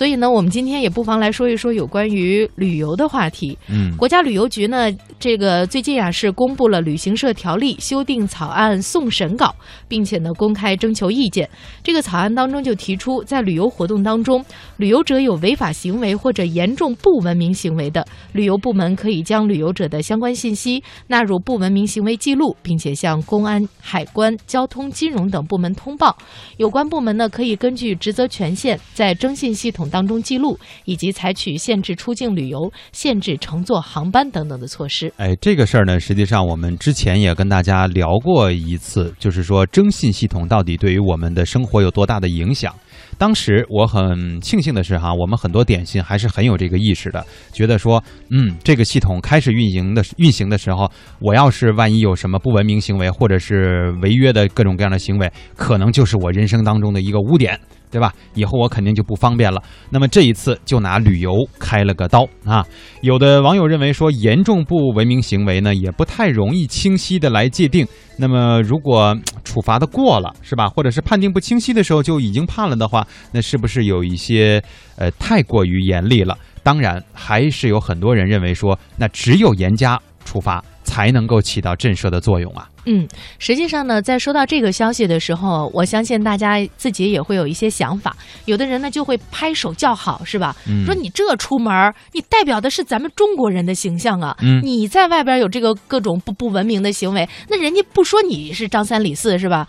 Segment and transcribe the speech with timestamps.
[0.00, 3.58] 所以呢，我们今天也不妨来说一说有关于旅游的话题。
[3.68, 9.54] 嗯，国家旅游局呢，这个最近啊是公布了旅行社条例修订草案送审稿，
[9.88, 11.46] 并且呢公开征求意见。
[11.82, 14.42] 这个草案当中就提出，在旅游活动当中，
[14.78, 26.16] 旅游者有违法行为或者严重不文明行为的，旅游部门可以将旅游者的相关信息纳入不文明行为记录，并且向公安、海关、交通、金融等部门通报。
[26.56, 35.12] 有关部门呢可以根据职责权限，在征信系统当中记录，以及采取限制出境旅游、限制乘坐航班等等的措施。
[35.16, 42.72] 哎，这个事儿呢，实际上我们之前也跟大家聊过一次，就是说征信系统到底对于我们的生活有多大的影响。
[43.18, 57.58] 当时我很庆幸的是哈，我们很多点心还是很有这个意识的，觉得说，嗯，这个系统开始运行的运行的时候，我要是万一有什么不文明行为或者是违约的各种各样的行为，可能就是我人生当中的一个污点。
[57.90, 58.14] 对吧？
[58.34, 59.62] 以后我肯定就不方便了。
[59.90, 62.64] 那么这一次就拿旅游开了个刀啊！
[63.02, 67.86] 有的网友认为说，严重不文明行为呢，也不太容易清晰的来界定。
[68.16, 70.68] 那么如果处罚的过了，是吧？
[70.68, 74.62] 或者是判定不清晰的时候就已经判了的话，那是不是有一些
[74.96, 76.38] 呃太过于严厉了？
[76.62, 80.62] 当然，还是有很多人认为说，那只有严加处罚。
[80.82, 82.68] 才能够起到震慑的作用啊！
[82.86, 83.06] 嗯，
[83.38, 88.16] 实际上呢，在收到这个消息的时候，我相信大家自己也会有一些想法。
[88.46, 90.56] 有的人呢就会拍手叫好，是吧？
[90.86, 94.36] 说你这出门，你代表的是咱们中国人的形象啊！
[94.62, 99.68] 你在外边有这个各种不不文明的行为，那人家不说你是张三李四，是吧？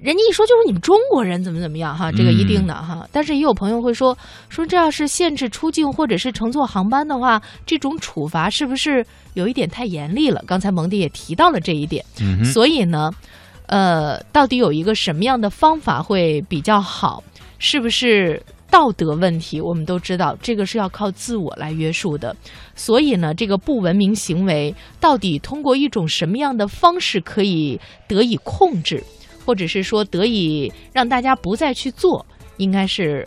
[0.00, 3.08] 人家一说就是你们中国人怎么怎么样哈，这个一定的哈。
[3.10, 4.16] 但是也有朋友会说，
[4.48, 9.04] 说这要是限制出境或者是乘坐航班的话，这种处罚是不是
[9.34, 10.40] 有一点太严厉了？
[10.46, 12.04] 刚才蒙迪也提到了这一点。
[12.44, 13.10] 所以呢，
[13.66, 17.22] 呃，到底有一个什么样的方法会比较好？
[17.58, 19.60] 是不是道德问题？
[19.60, 22.36] 我们都知道这个是要靠自我来约束的。
[22.76, 29.02] 所以呢，这个不文明行为到底通过一种什么样的方式可以得以控制？
[29.48, 32.24] 或者是说得以让大家不再去做，
[32.58, 33.26] 应该是，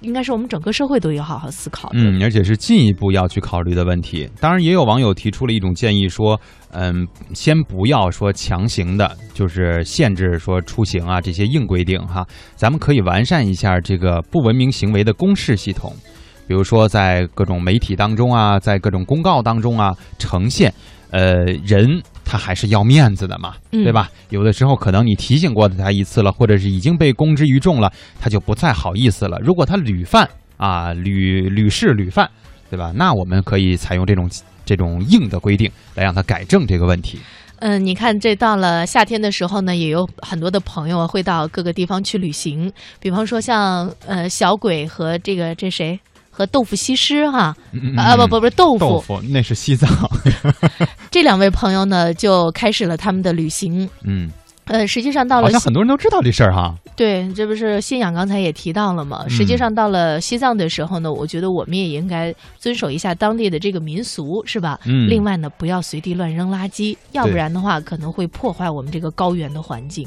[0.00, 1.98] 应该是我们整个社会都要好好思考的。
[1.98, 4.30] 嗯，而且是进一步要去考虑的问题。
[4.38, 6.40] 当然，也有网友提出了一种建议，说，
[6.70, 12.24] 嗯，先不要说强行的，就是限制说出行啊这些硬规定哈，
[12.54, 15.92] 咱们可以完善一下这个不文明行为的公示系统，
[16.46, 20.72] 比如说在各种媒体当中啊，在各种公告当中啊呈现，
[21.10, 22.00] 呃，人。
[22.28, 24.10] 他还是要面子的嘛，对吧？
[24.30, 29.38] 有的时候可能你提醒过他一次了，或者是已经被公之于众了，他就不再好意思了。
[29.40, 32.28] 如果他屡犯啊，屡屡试屡犯，
[32.68, 32.92] 对吧？
[32.96, 34.28] 那我们可以采用这种
[34.64, 37.20] 这种硬的规定来让他改正这个问题。
[37.60, 45.98] 嗯，你看，这到了夏天的时候呢，也有很多的朋友会到各个地方去旅行，比方说像呃小鬼和这个这谁。
[46.28, 47.56] 和豆腐西施哈
[47.96, 49.88] 啊不不不豆腐豆腐那是西藏，
[51.10, 53.88] 这两位朋友呢就开始了他们的旅行。
[54.02, 54.30] 嗯，
[54.66, 56.74] 呃，实际上到了好像很多人都知道这事儿哈。
[56.96, 59.26] 对，这不是信仰刚才也提到了嘛？
[59.28, 64.80] 实际上到了西藏的时候呢，我觉得我们也应该遵守一下当地的这个民俗，是吧？
[64.86, 65.08] 嗯。
[65.08, 70.04] 另外呢，不要随地乱扔垃圾，要不然的话可能会破坏我们这个高原的环境。